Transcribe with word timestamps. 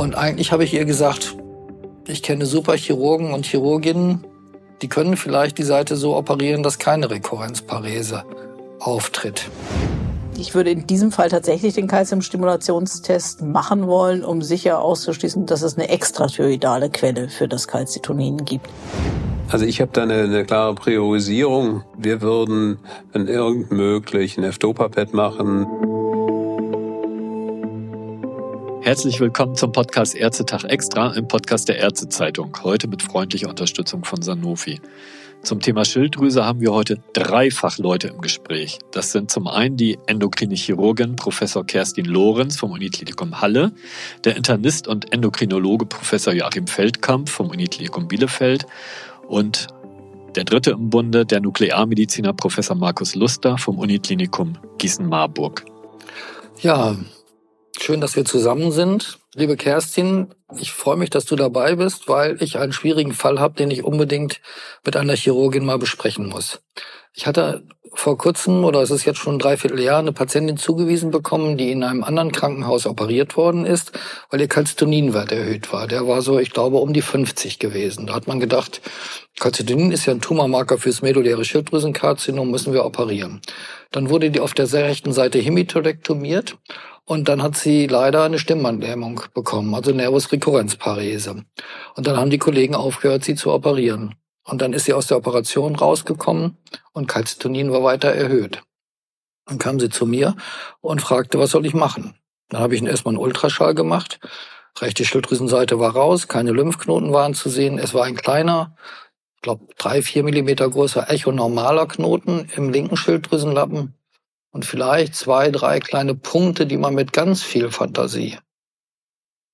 Und 0.00 0.14
eigentlich 0.14 0.50
habe 0.50 0.64
ich 0.64 0.72
ihr 0.72 0.86
gesagt, 0.86 1.36
ich 2.06 2.22
kenne 2.22 2.46
super 2.46 2.74
Chirurgen 2.74 3.34
und 3.34 3.44
Chirurginnen, 3.44 4.24
die 4.80 4.88
können 4.88 5.14
vielleicht 5.18 5.58
die 5.58 5.62
Seite 5.62 5.94
so 5.94 6.16
operieren, 6.16 6.62
dass 6.62 6.78
keine 6.78 7.10
Rekurrenzparese 7.10 8.24
auftritt. 8.78 9.50
Ich 10.38 10.54
würde 10.54 10.70
in 10.70 10.86
diesem 10.86 11.12
Fall 11.12 11.28
tatsächlich 11.28 11.74
den 11.74 11.86
Calciumstimulationstest 11.86 13.42
machen 13.42 13.88
wollen, 13.88 14.24
um 14.24 14.40
sicher 14.40 14.80
auszuschließen, 14.80 15.44
dass 15.44 15.60
es 15.60 15.76
eine 15.76 15.90
extrathyroidale 15.90 16.88
Quelle 16.88 17.28
für 17.28 17.46
das 17.46 17.68
Calcitonin 17.68 18.46
gibt. 18.46 18.70
Also 19.50 19.66
ich 19.66 19.82
habe 19.82 19.90
da 19.92 20.04
eine, 20.04 20.22
eine, 20.22 20.46
klare 20.46 20.76
Priorisierung. 20.76 21.82
Wir 21.98 22.22
würden, 22.22 22.78
wenn 23.12 23.28
irgend 23.28 23.70
möglich, 23.70 24.38
ein 24.38 24.44
F-Dopapet 24.44 25.12
machen. 25.12 25.66
Herzlich 28.82 29.20
willkommen 29.20 29.56
zum 29.56 29.72
Podcast 29.72 30.14
Ärztetag 30.14 30.64
Extra, 30.64 31.12
im 31.12 31.28
Podcast 31.28 31.68
der 31.68 31.76
Ärztezeitung. 31.76 32.56
Heute 32.62 32.88
mit 32.88 33.02
freundlicher 33.02 33.50
Unterstützung 33.50 34.04
von 34.04 34.22
Sanofi. 34.22 34.80
Zum 35.42 35.60
Thema 35.60 35.84
Schilddrüse 35.84 36.46
haben 36.46 36.60
wir 36.60 36.72
heute 36.72 37.02
dreifach 37.12 37.76
Leute 37.76 38.08
im 38.08 38.22
Gespräch. 38.22 38.78
Das 38.90 39.12
sind 39.12 39.30
zum 39.30 39.48
einen 39.48 39.76
die 39.76 39.98
endokrine 40.06 40.54
Chirurgin 40.54 41.14
Professor 41.14 41.64
Kerstin 41.64 42.06
Lorenz 42.06 42.56
vom 42.56 42.72
Uniklinikum 42.72 43.42
Halle, 43.42 43.72
der 44.24 44.36
Internist 44.36 44.88
und 44.88 45.12
Endokrinologe 45.12 45.84
Professor 45.84 46.32
Joachim 46.32 46.66
Feldkamp 46.66 47.28
vom 47.28 47.50
Uniklinikum 47.50 48.08
Bielefeld 48.08 48.66
und 49.28 49.68
der 50.36 50.44
dritte 50.44 50.70
im 50.70 50.88
Bunde, 50.88 51.26
der 51.26 51.40
Nuklearmediziner 51.40 52.32
Professor 52.32 52.76
Markus 52.76 53.14
Luster 53.14 53.58
vom 53.58 53.78
Uniklinikum 53.78 54.56
Gießen-Marburg. 54.78 55.66
Ja, 56.62 56.96
Schön, 57.82 58.02
dass 58.02 58.14
wir 58.14 58.26
zusammen 58.26 58.72
sind. 58.72 59.20
Liebe 59.34 59.56
Kerstin, 59.56 60.34
ich 60.58 60.70
freue 60.70 60.98
mich, 60.98 61.08
dass 61.08 61.24
du 61.24 61.34
dabei 61.34 61.76
bist, 61.76 62.08
weil 62.08 62.36
ich 62.42 62.58
einen 62.58 62.74
schwierigen 62.74 63.14
Fall 63.14 63.40
habe, 63.40 63.54
den 63.54 63.70
ich 63.70 63.84
unbedingt 63.84 64.42
mit 64.84 64.98
einer 64.98 65.16
Chirurgin 65.16 65.64
mal 65.64 65.78
besprechen 65.78 66.28
muss. 66.28 66.60
Ich 67.14 67.26
hatte 67.26 67.62
vor 67.94 68.18
kurzem, 68.18 68.64
oder 68.64 68.82
es 68.82 68.90
ist 68.90 69.06
jetzt 69.06 69.18
schon 69.18 69.36
ein 69.36 69.38
Dreivierteljahr, 69.38 69.98
eine 69.98 70.12
Patientin 70.12 70.58
zugewiesen 70.58 71.10
bekommen, 71.10 71.56
die 71.56 71.72
in 71.72 71.82
einem 71.82 72.04
anderen 72.04 72.32
Krankenhaus 72.32 72.86
operiert 72.86 73.38
worden 73.38 73.64
ist, 73.64 73.92
weil 74.28 74.42
ihr 74.42 74.48
Calcitoninwert 74.48 75.32
erhöht 75.32 75.72
war. 75.72 75.86
Der 75.86 76.06
war 76.06 76.20
so, 76.20 76.38
ich 76.38 76.50
glaube, 76.50 76.76
um 76.76 76.92
die 76.92 77.02
50 77.02 77.58
gewesen. 77.58 78.06
Da 78.06 78.14
hat 78.14 78.28
man 78.28 78.40
gedacht, 78.40 78.82
Calcitonin 79.40 79.90
ist 79.90 80.04
ja 80.04 80.12
ein 80.12 80.20
Tumormarker 80.20 80.76
fürs 80.76 81.00
medulläre 81.00 81.46
Schilddrüsenkarzinom, 81.46 82.50
müssen 82.50 82.74
wir 82.74 82.84
operieren. 82.84 83.40
Dann 83.90 84.10
wurde 84.10 84.30
die 84.30 84.40
auf 84.40 84.52
der 84.52 84.66
sehr 84.66 84.84
rechten 84.84 85.14
Seite 85.14 85.38
hemitorektomiert 85.38 86.58
und 87.10 87.28
dann 87.28 87.42
hat 87.42 87.56
sie 87.56 87.88
leider 87.88 88.22
eine 88.22 88.38
Stimmbandlähmung 88.38 89.22
bekommen, 89.34 89.74
also 89.74 89.90
Nervus 89.90 90.30
recurrens 90.30 90.76
Parese. 90.76 91.44
Und 91.96 92.06
dann 92.06 92.16
haben 92.16 92.30
die 92.30 92.38
Kollegen 92.38 92.76
aufgehört, 92.76 93.24
sie 93.24 93.34
zu 93.34 93.50
operieren. 93.50 94.14
Und 94.44 94.62
dann 94.62 94.72
ist 94.72 94.84
sie 94.84 94.92
aus 94.92 95.08
der 95.08 95.16
Operation 95.16 95.74
rausgekommen 95.74 96.56
und 96.92 97.08
Calcitonin 97.08 97.72
war 97.72 97.82
weiter 97.82 98.10
erhöht. 98.10 98.62
Dann 99.46 99.58
kam 99.58 99.80
sie 99.80 99.88
zu 99.88 100.06
mir 100.06 100.36
und 100.80 101.02
fragte, 101.02 101.40
was 101.40 101.50
soll 101.50 101.66
ich 101.66 101.74
machen? 101.74 102.14
Dann 102.48 102.60
habe 102.60 102.76
ich 102.76 102.82
erstmal 102.84 103.14
einen 103.14 103.24
Ultraschall 103.24 103.74
gemacht. 103.74 104.20
Rechte 104.78 105.04
Schilddrüsenseite 105.04 105.80
war 105.80 105.90
raus, 105.90 106.28
keine 106.28 106.52
Lymphknoten 106.52 107.12
waren 107.12 107.34
zu 107.34 107.48
sehen. 107.48 107.80
Es 107.80 107.92
war 107.92 108.04
ein 108.04 108.14
kleiner, 108.14 108.76
ich 109.34 109.42
glaube 109.42 109.66
drei, 109.78 110.02
vier 110.02 110.22
Millimeter 110.22 110.70
großer 110.70 111.10
echonormaler 111.10 111.88
Knoten 111.88 112.48
im 112.54 112.70
linken 112.70 112.96
Schilddrüsenlappen 112.96 113.96
und 114.52 114.64
vielleicht 114.64 115.14
zwei, 115.14 115.50
drei 115.50 115.80
kleine 115.80 116.14
Punkte, 116.14 116.66
die 116.66 116.76
man 116.76 116.94
mit 116.94 117.12
ganz 117.12 117.42
viel 117.42 117.70
Fantasie 117.70 118.38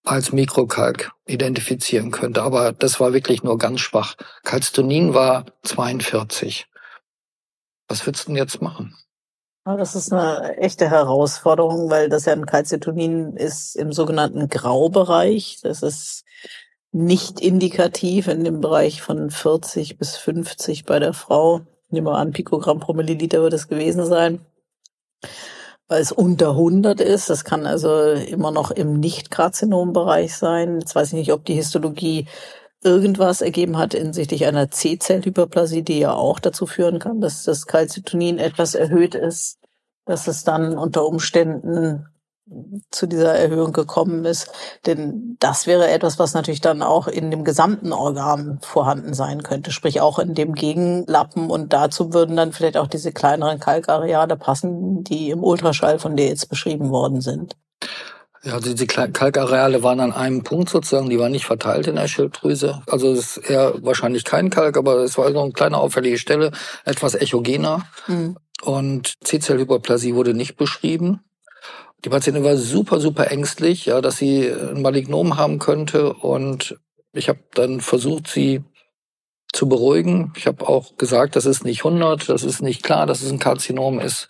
als 0.04 0.32
Mikrokalk 0.32 1.12
identifizieren 1.26 2.12
könnte. 2.12 2.42
Aber 2.42 2.72
das 2.72 3.00
war 3.00 3.12
wirklich 3.12 3.42
nur 3.42 3.58
ganz 3.58 3.80
schwach. 3.80 4.14
Calcitonin 4.44 5.14
war 5.14 5.46
42. 5.64 6.66
Was 7.88 8.06
würdest 8.06 8.24
du 8.24 8.28
denn 8.28 8.36
jetzt 8.36 8.62
machen? 8.62 8.96
Das 9.64 9.96
ist 9.96 10.12
eine 10.12 10.58
echte 10.58 10.88
Herausforderung, 10.88 11.90
weil 11.90 12.08
das 12.08 12.24
ja 12.24 12.32
ein 12.32 12.46
Calcitonin 12.46 13.36
ist 13.36 13.74
im 13.74 13.92
sogenannten 13.92 14.48
Graubereich. 14.48 15.58
Das 15.62 15.82
ist 15.82 16.24
nicht 16.92 17.40
indikativ 17.40 18.28
in 18.28 18.44
dem 18.44 18.60
Bereich 18.60 19.02
von 19.02 19.28
40 19.28 19.98
bis 19.98 20.16
50 20.16 20.84
bei 20.84 21.00
der 21.00 21.14
Frau. 21.14 21.62
Nehmen 21.90 22.06
wir 22.06 22.16
an, 22.16 22.30
Pikogramm 22.30 22.78
pro 22.78 22.92
Milliliter 22.92 23.42
wird 23.42 23.54
es 23.54 23.66
gewesen 23.66 24.06
sein 24.06 24.40
weil 25.88 26.02
es 26.02 26.12
unter 26.12 26.50
100 26.50 27.00
ist. 27.00 27.30
Das 27.30 27.44
kann 27.44 27.66
also 27.66 28.10
immer 28.12 28.50
noch 28.50 28.70
im 28.70 28.98
Nicht-Karzinom-Bereich 28.98 30.34
sein. 30.34 30.80
Jetzt 30.80 30.94
weiß 30.94 31.08
ich 31.08 31.14
nicht, 31.14 31.32
ob 31.32 31.44
die 31.44 31.54
Histologie 31.54 32.26
irgendwas 32.82 33.40
ergeben 33.40 33.78
hat 33.78 33.94
hinsichtlich 33.94 34.46
einer 34.46 34.70
C-Zellhyperplasie, 34.70 35.82
die 35.82 35.98
ja 35.98 36.12
auch 36.12 36.38
dazu 36.38 36.66
führen 36.66 36.98
kann, 36.98 37.20
dass 37.20 37.44
das 37.44 37.66
Calcitonin 37.66 38.38
etwas 38.38 38.74
erhöht 38.74 39.14
ist, 39.14 39.58
dass 40.04 40.28
es 40.28 40.44
dann 40.44 40.78
unter 40.78 41.06
Umständen 41.06 42.06
zu 42.90 43.06
dieser 43.06 43.34
Erhöhung 43.34 43.72
gekommen 43.72 44.24
ist. 44.24 44.50
Denn 44.86 45.36
das 45.40 45.66
wäre 45.66 45.88
etwas, 45.88 46.18
was 46.18 46.34
natürlich 46.34 46.60
dann 46.60 46.82
auch 46.82 47.08
in 47.08 47.30
dem 47.30 47.44
gesamten 47.44 47.92
Organ 47.92 48.60
vorhanden 48.62 49.14
sein 49.14 49.42
könnte, 49.42 49.72
sprich 49.72 50.00
auch 50.00 50.18
in 50.18 50.34
dem 50.34 50.54
Gegenlappen. 50.54 51.50
Und 51.50 51.72
dazu 51.72 52.12
würden 52.12 52.36
dann 52.36 52.52
vielleicht 52.52 52.76
auch 52.76 52.86
diese 52.86 53.12
kleineren 53.12 53.58
Kalkareale 53.58 54.36
passen, 54.36 55.02
die 55.02 55.30
im 55.30 55.42
Ultraschall 55.42 55.98
von 55.98 56.16
dir 56.16 56.28
jetzt 56.28 56.48
beschrieben 56.48 56.90
worden 56.90 57.20
sind. 57.20 57.56
Ja, 58.44 58.54
also 58.54 58.70
diese 58.70 58.86
Kalkareale 58.86 59.82
waren 59.82 59.98
an 59.98 60.12
einem 60.12 60.44
Punkt 60.44 60.68
sozusagen, 60.68 61.10
die 61.10 61.18
waren 61.18 61.32
nicht 61.32 61.46
verteilt 61.46 61.88
in 61.88 61.96
der 61.96 62.06
Schilddrüse. 62.06 62.80
Also 62.86 63.12
es 63.12 63.38
ist 63.38 63.50
eher 63.50 63.74
wahrscheinlich 63.82 64.24
kein 64.24 64.50
Kalk, 64.50 64.76
aber 64.76 64.98
es 64.98 65.18
war 65.18 65.32
so 65.32 65.40
eine 65.40 65.52
kleine 65.52 65.78
auffällige 65.78 66.18
Stelle, 66.18 66.52
etwas 66.84 67.16
echogener. 67.16 67.82
Mhm. 68.06 68.36
Und 68.62 69.14
C-Zellhyperplasie 69.24 70.14
wurde 70.14 70.32
nicht 70.32 70.56
beschrieben. 70.56 71.20
Die 72.04 72.08
Patientin 72.08 72.44
war 72.44 72.56
super, 72.56 73.00
super 73.00 73.30
ängstlich, 73.30 73.86
ja, 73.86 74.00
dass 74.00 74.16
sie 74.18 74.48
ein 74.48 74.82
Malignom 74.82 75.36
haben 75.36 75.58
könnte. 75.58 76.12
Und 76.12 76.78
ich 77.12 77.28
habe 77.28 77.40
dann 77.54 77.80
versucht, 77.80 78.28
sie 78.28 78.62
zu 79.52 79.68
beruhigen. 79.68 80.32
Ich 80.36 80.46
habe 80.46 80.68
auch 80.68 80.96
gesagt, 80.98 81.34
das 81.34 81.46
ist 81.46 81.64
nicht 81.64 81.84
100, 81.84 82.28
das 82.28 82.44
ist 82.44 82.60
nicht 82.62 82.82
klar, 82.82 83.06
dass 83.06 83.22
es 83.22 83.32
ein 83.32 83.38
Karzinom 83.38 83.98
ist. 84.00 84.28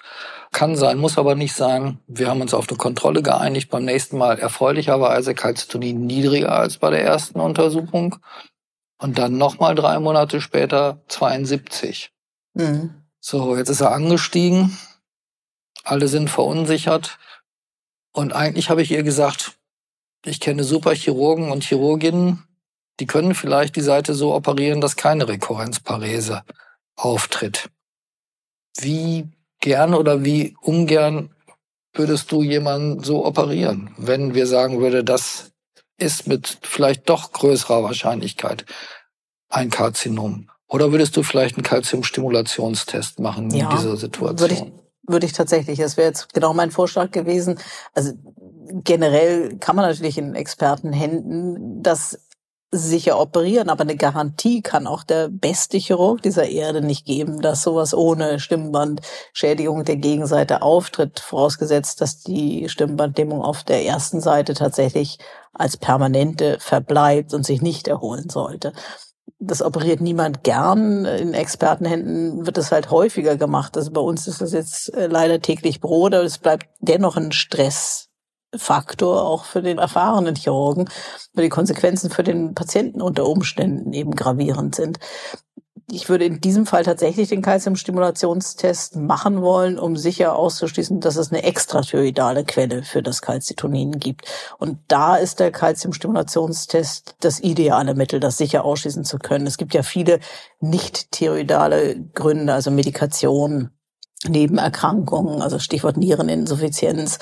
Kann 0.53 0.77
sein, 0.77 0.99
muss 0.99 1.19
aber 1.19 1.35
nicht 1.35 1.55
sein. 1.55 1.99
Wir 2.07 2.29
haben 2.29 2.41
uns 2.41 2.55
auf 2.55 2.69
eine 2.69 2.79
Kontrolle 2.79 3.23
geeinigt. 3.23 3.69
Beim 3.69 3.85
nächsten 3.85 4.17
Mal 4.17 4.39
erfreulicherweise 4.39 5.35
Calcitonin 5.35 6.07
niedriger 6.07 6.53
als 6.53 6.79
bei 6.79 6.91
der 6.91 7.03
ersten 7.03 7.41
Untersuchung. 7.41 8.17
Und 8.99 9.19
dann 9.19 9.37
nochmal 9.37 9.75
drei 9.75 9.99
Monate 9.99 10.41
später 10.41 11.03
72. 11.09 12.13
Mhm. 12.55 13.03
So, 13.21 13.57
jetzt 13.57 13.69
ist 13.69 13.81
er 13.81 13.93
angestiegen. 13.93 14.79
Alle 15.85 16.09
sind 16.09 16.31
verunsichert. 16.31 17.19
Und 18.17 18.33
eigentlich 18.33 18.71
habe 18.71 18.81
ich 18.81 18.93
ihr 18.93 19.03
gesagt, 19.03 19.59
ich 20.25 20.41
kenne 20.41 20.65
super 20.65 20.95
Chirurgen 20.95 21.53
und 21.53 21.65
Chirurginnen, 21.65 22.45
die 22.99 23.05
können 23.05 23.35
vielleicht 23.35 23.77
die 23.77 23.83
Seite 23.83 24.15
so 24.15 24.35
operieren, 24.35 24.81
dass 24.81 24.97
keine 24.97 25.29
Rekurrenzparese 25.29 26.43
auftritt. 26.97 27.69
Wie 28.79 29.29
gern 29.61 29.93
oder 29.93 30.25
wie 30.25 30.57
ungern 30.63 31.29
würdest 31.93 32.33
du 32.33 32.43
jemanden 32.43 33.05
so 33.05 33.27
operieren, 33.27 33.91
wenn 33.99 34.33
wir 34.33 34.47
sagen 34.47 34.81
würde, 34.81 35.05
das 35.05 35.53
ist 35.99 36.27
mit 36.27 36.57
vielleicht 36.63 37.11
doch 37.11 37.33
größerer 37.33 37.83
Wahrscheinlichkeit 37.83 38.65
ein 39.51 39.69
Karzinom? 39.69 40.49
Oder 40.69 40.91
würdest 40.91 41.19
du 41.19 41.23
vielleicht 41.23 41.57
einen 41.57 41.65
Calciumstimulationstest 41.65 43.21
machen 43.21 43.51
ja, 43.51 43.69
in 43.69 43.77
dieser 43.77 43.99
Situation? 43.99 44.41
würde 44.41 44.55
ich 44.55 44.86
tatsächlich. 45.07 45.79
Das 45.79 45.97
wäre 45.97 46.09
jetzt 46.09 46.33
genau 46.35 46.53
mein 46.53 46.71
Vorschlag 46.71 47.11
gewesen. 47.11 47.59
Also 47.95 48.13
generell 48.85 49.57
kann 49.59 49.77
man 49.77 49.87
natürlich 49.87 50.19
in 50.19 50.35
Expertenhänden 50.35 51.83
das 51.83 52.19
sicher 52.73 53.19
operieren, 53.21 53.71
aber 53.71 53.83
eine 53.83 53.97
Garantie 53.97 54.61
kann 54.61 54.87
auch 54.87 55.05
der 55.05 55.29
beste 55.29 55.79
Chirurg 55.79 56.21
dieser 56.23 56.49
Erde 56.49 56.83
nicht 56.83 57.07
geben, 57.07 57.41
dass 57.41 57.63
sowas 57.63 57.95
ohne 57.95 58.41
Stimmbandschädigung 58.41 59.85
der 59.85 59.97
Gegenseite 59.97 60.63
auftritt, 60.63 61.21
vorausgesetzt, 61.21 62.01
dass 62.01 62.23
die 62.23 62.69
Stimmbandlähmung 62.69 63.41
auf 63.41 63.63
der 63.63 63.85
ersten 63.85 64.21
Seite 64.21 64.55
tatsächlich 64.55 65.19
als 65.53 65.77
permanente 65.77 66.59
verbleibt 66.61 67.33
und 67.33 67.47
sich 67.47 67.63
nicht 67.63 67.89
erholen 67.89 68.29
sollte 68.29 68.73
das 69.39 69.63
operiert 69.63 70.01
niemand 70.01 70.45
gern. 70.45 71.05
In 71.05 71.35
Expertenhänden 71.35 72.47
wird 72.47 72.59
es 72.59 72.73
halt 72.73 72.91
häufiger 72.91 73.37
gemacht. 73.37 73.77
Also 73.77 73.91
bei 73.91 74.01
uns 74.01 74.27
ist 74.27 74.41
das 74.41 74.53
jetzt 74.53 74.93
äh, 74.95 75.07
leider 75.09 75.41
täglich 75.41 75.81
Brot, 75.81 76.15
aber 76.15 76.25
es 76.25 76.39
bleibt 76.39 76.69
dennoch 76.81 77.17
ein 77.17 77.33
Stressfaktor 77.33 79.25
auch 79.25 79.45
für 79.45 79.63
den 79.63 79.79
erfahrenen 79.79 80.37
Chirurgen, 80.37 80.89
weil 81.35 81.45
die 81.45 81.51
Konsequenzen 81.51 82.11
für 82.11 82.23
den 82.23 82.55
Patienten 82.55 83.03
unter 83.03 83.27
Umständen 83.27 83.93
eben 83.93 84.13
gravierend 84.13 84.75
sind. 84.75 84.99
Ich 85.89 86.09
würde 86.09 86.25
in 86.25 86.41
diesem 86.41 86.67
Fall 86.67 86.83
tatsächlich 86.83 87.29
den 87.29 87.43
Calciumstimulationstest 87.43 88.97
machen 88.97 89.41
wollen, 89.41 89.79
um 89.79 89.97
sicher 89.97 90.35
auszuschließen, 90.35 91.01
dass 91.01 91.17
es 91.17 91.31
eine 91.31 91.45
extrathyroidale 91.45 92.45
Quelle 92.45 92.83
für 92.83 93.05
das 93.05 93.23
Calcitonin 93.23 94.01
gibt. 94.01 94.27
Und 94.59 94.79
da 94.89 95.15
ist 95.17 95.39
der 95.39 95.53
Calciumstimulationstest 95.53 97.15
das 97.21 97.39
ideale 97.39 97.95
Mittel, 97.95 98.19
das 98.19 98.37
sicher 98.37 98.65
ausschließen 98.65 99.05
zu 99.05 99.19
können. 99.19 99.47
Es 99.47 99.59
gibt 99.59 99.75
ja 99.75 99.85
viele 99.85 100.19
nicht 100.59 101.13
thyroidale 101.13 102.01
Gründe, 102.15 102.53
also 102.53 102.73
Medikation, 102.73 103.71
Nebenerkrankungen, 104.29 105.43
also 105.43 105.59
Stichwort 105.59 105.97
Niereninsuffizienz, 105.97 107.19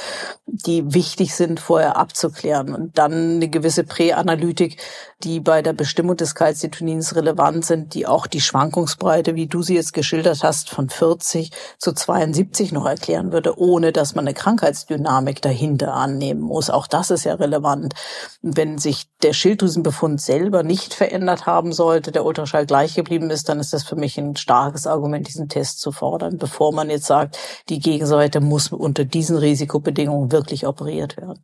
die 0.46 0.94
wichtig 0.94 1.34
sind, 1.34 1.60
vorher 1.60 1.96
abzuklären. 1.96 2.74
Und 2.74 2.98
dann 2.98 3.36
eine 3.36 3.48
gewisse 3.48 3.84
Präanalytik, 3.84 4.78
die 5.22 5.40
bei 5.40 5.62
der 5.62 5.72
Bestimmung 5.72 6.16
des 6.16 6.34
Calcitonins 6.34 7.16
relevant 7.16 7.64
sind, 7.64 7.94
die 7.94 8.06
auch 8.06 8.26
die 8.26 8.40
Schwankungsbreite, 8.40 9.34
wie 9.34 9.46
du 9.46 9.62
sie 9.62 9.74
jetzt 9.74 9.92
geschildert 9.94 10.42
hast, 10.42 10.70
von 10.70 10.88
40 10.88 11.50
zu 11.78 11.92
72 11.92 12.72
noch 12.72 12.86
erklären 12.86 13.32
würde, 13.32 13.58
ohne 13.58 13.92
dass 13.92 14.14
man 14.14 14.26
eine 14.26 14.34
Krankheitsdynamik 14.34 15.40
dahinter 15.40 15.94
annehmen 15.94 16.40
muss. 16.40 16.70
Auch 16.70 16.86
das 16.86 17.10
ist 17.10 17.24
ja 17.24 17.34
relevant. 17.34 17.94
Wenn 18.42 18.78
sich 18.78 19.06
der 19.22 19.32
Schilddrüsenbefund 19.32 20.20
selber 20.20 20.62
nicht 20.62 20.94
verändert 20.94 21.46
haben 21.46 21.72
sollte, 21.72 22.12
der 22.12 22.24
Ultraschall 22.24 22.66
gleich 22.66 22.94
geblieben 22.94 23.30
ist, 23.30 23.48
dann 23.48 23.60
ist 23.60 23.72
das 23.72 23.84
für 23.84 23.96
mich 23.96 24.18
ein 24.18 24.36
starkes 24.36 24.86
Argument, 24.86 25.26
diesen 25.26 25.48
Test 25.48 25.80
zu 25.80 25.92
fordern, 25.92 26.36
bevor 26.36 26.72
man 26.72 26.90
jetzt 26.94 27.06
sagt, 27.06 27.38
die 27.68 27.78
Gegenseite 27.78 28.40
muss 28.40 28.68
unter 28.68 29.04
diesen 29.04 29.36
Risikobedingungen 29.36 30.32
wirklich 30.32 30.66
operiert 30.66 31.16
werden. 31.16 31.40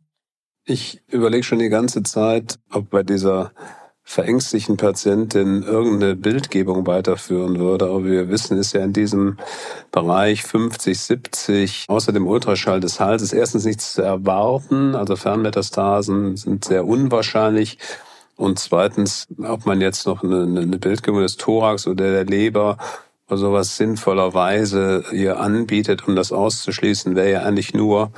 Ich 0.65 1.01
überlege 1.07 1.43
schon 1.43 1.59
die 1.59 1.69
ganze 1.69 2.03
Zeit, 2.03 2.59
ob 2.71 2.89
bei 2.89 3.03
dieser 3.03 3.51
verängstigten 4.03 4.77
Patientin 4.77 5.63
irgendeine 5.63 6.15
Bildgebung 6.15 6.85
weiterführen 6.85 7.59
würde. 7.59 7.85
Aber 7.85 8.03
wir 8.03 8.29
wissen, 8.29 8.57
ist 8.57 8.73
ja 8.73 8.83
in 8.83 8.93
diesem 8.93 9.37
Bereich 9.91 10.43
50, 10.43 10.99
70 10.99 11.85
außer 11.87 12.11
dem 12.11 12.27
Ultraschall 12.27 12.79
des 12.79 12.99
Halses 12.99 13.31
erstens 13.31 13.65
nichts 13.65 13.93
zu 13.93 14.01
erwarten. 14.01 14.95
Also 14.95 15.15
Fernmetastasen 15.15 16.35
sind 16.35 16.65
sehr 16.65 16.85
unwahrscheinlich. 16.85 17.77
Und 18.35 18.59
zweitens, 18.59 19.27
ob 19.41 19.65
man 19.65 19.81
jetzt 19.81 20.07
noch 20.07 20.23
eine, 20.23 20.43
eine 20.43 20.77
Bildgebung 20.77 21.21
des 21.21 21.37
Thorax 21.37 21.87
oder 21.87 22.11
der 22.11 22.25
Leber 22.25 22.77
sowas 23.37 23.77
sinnvollerweise 23.77 25.03
hier 25.11 25.39
anbietet, 25.39 26.07
um 26.07 26.15
das 26.15 26.31
auszuschließen, 26.31 27.15
wäre 27.15 27.31
ja 27.31 27.41
eigentlich 27.43 27.73
nur 27.73 28.11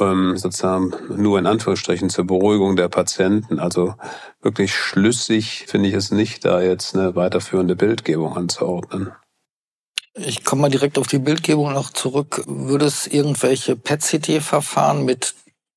ähm, 0.00 0.36
sozusagen 0.36 0.92
nur 1.16 1.38
in 1.38 1.46
Anführungsstrichen 1.46 2.10
zur 2.10 2.26
Beruhigung 2.26 2.76
der 2.76 2.88
Patienten. 2.88 3.58
Also 3.58 3.94
wirklich 4.40 4.74
schlüssig 4.74 5.66
finde 5.68 5.88
ich 5.88 5.94
es 5.94 6.10
nicht, 6.10 6.44
da 6.44 6.62
jetzt 6.62 6.94
eine 6.94 7.14
weiterführende 7.14 7.76
Bildgebung 7.76 8.36
anzuordnen. 8.36 9.12
Ich 10.14 10.44
komme 10.44 10.62
mal 10.62 10.70
direkt 10.70 10.98
auf 10.98 11.06
die 11.06 11.18
Bildgebung 11.18 11.72
noch 11.72 11.90
zurück. 11.90 12.42
Würde 12.46 12.84
es 12.84 13.06
irgendwelche 13.06 13.76
PET-CT-Verfahren 13.76 15.04
mit 15.04 15.34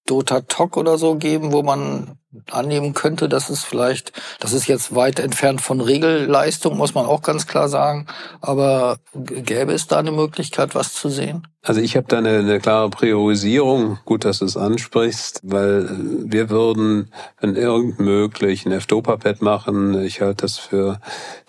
Dota-Toc 0.08 0.78
oder 0.78 0.98
so 0.98 1.16
geben, 1.16 1.52
wo 1.52 1.64
man 1.64 2.18
annehmen 2.52 2.94
könnte, 2.94 3.30
dass 3.30 3.50
es 3.50 3.64
vielleicht, 3.64 4.12
das 4.40 4.54
ist 4.54 4.68
jetzt 4.68 4.96
weit 4.96 5.20
entfernt 5.20 5.62
von 5.62 5.82
Regelleistung, 5.82 6.78
muss 6.78 6.94
man 6.94 7.06
auch 7.06 7.22
ganz 7.22 7.48
klar 7.48 7.70
sagen, 7.70 8.08
aber 8.42 8.98
gäbe 9.14 9.74
es 9.74 9.88
da 9.88 9.98
eine 9.98 10.12
Möglichkeit, 10.12 10.76
was 10.76 10.94
zu 10.94 11.10
sehen? 11.10 11.48
Also 11.66 11.82
ich 11.82 11.98
habe 11.98 12.06
da 12.08 12.20
eine, 12.20 12.38
eine 12.38 12.60
klare 12.60 12.92
Priorisierung. 12.92 13.98
Gut, 14.06 14.24
dass 14.24 14.40
du 14.40 14.46
es 14.46 14.56
ansprichst, 14.56 15.42
weil 15.44 15.90
wir 16.24 16.52
würden, 16.52 17.12
wenn 17.42 17.56
irgend 17.56 18.00
möglich, 18.00 18.66
ein 18.66 18.72
F-Dopa-Pad 18.72 19.42
machen. 19.42 20.00
Ich 20.04 20.22
halte 20.22 20.44
das 20.44 20.60
für 20.60 21.00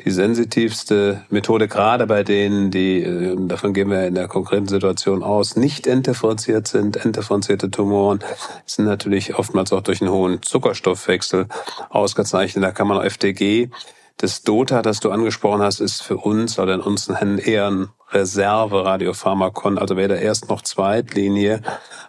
die 0.05 0.11
sensitivste 0.11 1.23
Methode, 1.29 1.69
gerade 1.69 2.07
bei 2.07 2.23
denen, 2.23 2.71
die, 2.71 3.03
äh, 3.03 3.37
davon 3.39 3.75
gehen 3.75 3.91
wir 3.91 4.07
in 4.07 4.15
der 4.15 4.27
konkreten 4.27 4.69
Situation 4.69 5.23
aus, 5.23 5.55
nicht 5.55 5.87
entdifferenziert 5.87 6.67
sind. 6.67 7.05
Entdifferenzierte 7.05 7.71
Tumoren 7.71 8.21
sind 8.65 8.87
natürlich 8.87 9.39
oftmals 9.39 9.71
auch 9.75 9.83
durch 9.83 10.01
einen 10.01 10.11
hohen 10.11 10.43
Zuckerstoffwechsel 10.77 11.47
ausgezeichnet. 11.91 12.65
Da 12.65 12.73
kann 12.73 12.89
man 12.89 12.99
auch 12.99 13.05
FDG 13.05 13.71
das 14.19 14.43
DOTA, 14.43 14.81
das 14.81 15.01
du 15.01 15.11
angesprochen 15.11 15.61
hast, 15.61 15.81
ist 15.81 16.03
für 16.03 16.17
uns 16.17 16.59
oder 16.59 16.73
in 16.73 16.81
unseren 16.81 17.17
Händen 17.17 17.39
eher 17.39 17.71
ein 17.71 17.89
Reserve-Radiopharmakon, 18.13 19.77
also 19.77 19.99
weder 19.99 20.19
erst 20.19 20.49
noch 20.49 20.63
Zweitlinie. 20.63 21.61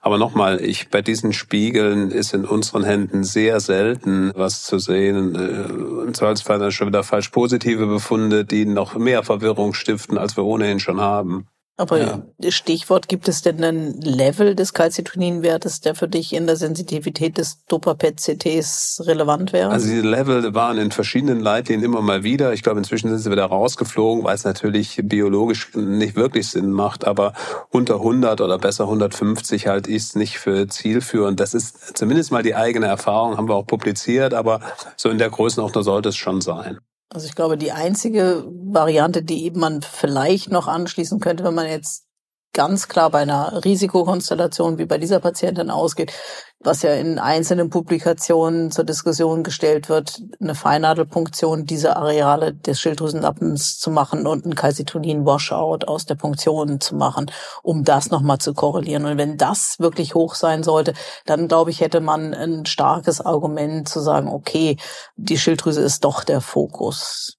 Aber 0.02 0.18
nochmal, 0.18 0.62
ich, 0.62 0.90
bei 0.90 1.02
diesen 1.02 1.34
Spiegeln 1.34 2.12
ist 2.12 2.34
in 2.34 2.46
unseren 2.46 2.86
Händen 2.86 3.25
sehr 3.25 3.60
selten 3.60 4.31
was 4.36 4.64
zu 4.64 4.80
sehen. 4.80 5.36
Äh, 5.36 6.06
Im 6.06 6.14
Zweifelsfall 6.14 6.60
dann 6.60 6.72
schon 6.72 6.88
wieder 6.88 7.04
falsch 7.04 7.28
positive 7.28 7.88
Befunde, 7.88 8.46
die 8.46 8.66
noch 8.66 8.96
mehr 8.96 9.24
Verwirrung 9.24 9.74
stiften, 9.74 10.18
als 10.18 10.38
wir 10.38 10.46
ohnehin 10.46 10.80
schon 10.80 11.02
haben. 11.02 11.50
Aber 11.79 12.00
ja. 12.00 12.50
Stichwort, 12.50 13.07
gibt 13.07 13.27
es 13.27 13.44
denn 13.44 13.63
ein 13.63 14.01
Level 14.01 14.56
des 14.56 14.74
Calcitoninwertes, 14.74 15.79
der 15.79 15.94
für 15.94 16.07
dich 16.07 16.33
in 16.33 16.47
der 16.47 16.56
Sensitivität 16.56 17.38
des 17.38 17.63
Dopa-PET-CTs 17.65 19.03
relevant 19.06 19.53
wäre? 19.53 19.69
Also 19.69 19.88
diese 19.88 20.01
Level 20.01 20.56
waren 20.56 20.79
in 20.79 20.89
verschiedenen 20.89 21.39
Leitlinien 21.39 21.85
immer 21.85 22.01
mal 22.01 22.24
wieder. 22.24 22.51
Ich 22.53 22.63
glaube, 22.63 22.79
inzwischen 22.79 23.09
sind 23.09 23.19
sie 23.19 23.29
wieder 23.29 23.45
rausgeflogen, 23.45 24.24
weil 24.24 24.33
es 24.33 24.44
natürlich 24.44 25.00
biologisch 25.03 25.75
nicht 25.75 26.15
wirklich 26.15 26.50
Sinn 26.50 26.71
macht. 26.71 27.06
Aber 27.06 27.33
unter 27.69 27.95
100 27.95 28.41
oder 28.41 28.57
besser 28.57 28.85
150 28.85 29.68
halte 29.68 29.91
ich 29.91 29.97
es 29.97 30.15
nicht 30.15 30.39
für 30.39 30.68
zielführend. 30.68 31.39
Das 31.39 31.53
ist 31.53 31.95
zumindest 31.95 32.31
mal 32.31 32.41
die 32.41 32.56
eigene 32.56 32.88
Erfahrung, 32.88 33.38
haben 33.38 33.47
wir 33.47 33.56
auch 33.56 33.68
publiziert. 33.68 34.33
Aber 34.33 34.62
so 34.95 35.09
in 35.09 35.19
der 35.19 35.30
Größenordnung 35.30 35.83
sollte 35.83 36.09
es 36.09 36.15
schon 36.15 36.41
sein. 36.41 36.80
Also 37.09 37.27
ich 37.27 37.36
glaube, 37.36 37.57
die 37.57 37.71
einzige 37.71 38.45
Variante, 38.48 39.24
die 39.24 39.45
eben 39.45 39.59
man 39.59 39.81
vielleicht 39.81 40.51
noch 40.51 40.68
anschließen 40.68 41.19
könnte, 41.19 41.44
wenn 41.44 41.56
man 41.56 41.68
jetzt 41.68 42.06
ganz 42.53 42.88
klar 42.88 43.11
bei 43.11 43.19
einer 43.19 43.63
Risikokonstellation 43.63 44.77
wie 44.77 44.85
bei 44.85 44.97
dieser 44.97 45.19
Patientin 45.19 45.69
ausgeht, 45.69 46.11
was 46.59 46.81
ja 46.81 46.94
in 46.94 47.19
einzelnen 47.19 47.69
Publikationen 47.69 48.71
zur 48.71 48.83
Diskussion 48.83 49.44
gestellt 49.44 49.89
wird, 49.89 50.21
eine 50.41 50.55
Feinnadelpunktion 50.55 51.65
dieser 51.65 51.97
Areale 51.97 52.53
des 52.53 52.79
Schilddrüsenlappens 52.79 53.77
zu 53.77 53.91
machen 53.91 54.25
und 54.25 54.45
ein 54.45 54.55
Calcitonin-Washout 54.55 55.85
aus 55.85 56.07
der 56.07 56.15
Punktion 56.15 56.81
zu 56.81 56.95
machen, 56.95 57.31
um 57.61 57.83
das 57.83 58.09
nochmal 58.09 58.39
zu 58.39 58.55
korrelieren. 58.55 59.05
Und 59.05 59.17
wenn 59.17 59.38
das 59.38 59.75
wirklich 59.79 60.15
hoch 60.15 60.33
sein 60.33 60.63
sollte, 60.63 60.94
dann 61.25 61.47
glaube 61.47 61.69
ich, 61.69 61.79
hätte 61.79 62.01
man 62.01 62.33
ein 62.33 62.65
starkes 62.65 63.21
Argument 63.21 63.88
zu 63.88 63.99
sagen, 63.99 64.27
okay, 64.27 64.77
die 65.15 65.38
Schilddrüse 65.38 65.81
ist 65.81 66.03
doch 66.03 66.23
der 66.23 66.41
Fokus. 66.41 67.37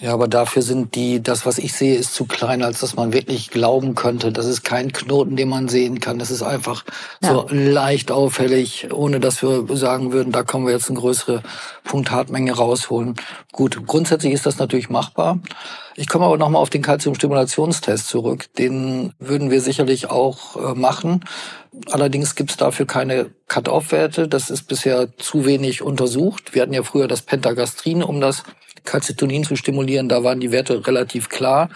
Ja, 0.00 0.12
aber 0.12 0.28
dafür 0.28 0.62
sind 0.62 0.94
die, 0.94 1.20
das, 1.20 1.44
was 1.44 1.58
ich 1.58 1.72
sehe, 1.72 1.96
ist 1.96 2.14
zu 2.14 2.24
klein, 2.24 2.62
als 2.62 2.78
dass 2.80 2.94
man 2.94 3.12
wirklich 3.12 3.50
glauben 3.50 3.96
könnte. 3.96 4.30
Das 4.30 4.46
ist 4.46 4.62
kein 4.62 4.92
Knoten, 4.92 5.34
den 5.34 5.48
man 5.48 5.68
sehen 5.68 5.98
kann. 5.98 6.20
Das 6.20 6.30
ist 6.30 6.42
einfach 6.42 6.84
ja. 7.20 7.30
so 7.30 7.46
leicht 7.50 8.12
auffällig, 8.12 8.88
ohne 8.92 9.18
dass 9.18 9.42
wir 9.42 9.64
sagen 9.76 10.12
würden, 10.12 10.30
da 10.30 10.44
können 10.44 10.66
wir 10.66 10.72
jetzt 10.72 10.88
eine 10.88 11.00
größere 11.00 11.42
Punkthartmenge 11.82 12.52
rausholen. 12.52 13.16
Gut, 13.50 13.86
grundsätzlich 13.88 14.32
ist 14.32 14.46
das 14.46 14.58
natürlich 14.58 14.88
machbar. 14.88 15.40
Ich 15.96 16.06
komme 16.06 16.26
aber 16.26 16.38
nochmal 16.38 16.62
auf 16.62 16.70
den 16.70 16.82
Calciumstimulationstest 16.82 18.06
zurück. 18.06 18.46
Den 18.56 19.14
würden 19.18 19.50
wir 19.50 19.60
sicherlich 19.60 20.08
auch 20.08 20.54
äh, 20.54 20.78
machen. 20.78 21.24
Allerdings 21.90 22.36
gibt 22.36 22.50
es 22.50 22.56
dafür 22.56 22.86
keine 22.86 23.30
Cut-off-Werte. 23.48 24.28
Das 24.28 24.48
ist 24.48 24.68
bisher 24.68 25.08
zu 25.16 25.44
wenig 25.44 25.82
untersucht. 25.82 26.54
Wir 26.54 26.62
hatten 26.62 26.72
ja 26.72 26.84
früher 26.84 27.08
das 27.08 27.22
Pentagastrin, 27.22 28.04
um 28.04 28.20
das 28.20 28.44
Calcitonin 28.88 29.44
zu 29.44 29.54
stimulieren. 29.54 30.08
Da 30.08 30.24
waren 30.24 30.40
die 30.40 30.50
Werte 30.50 30.86
relativ 30.86 31.28
klar. 31.28 31.68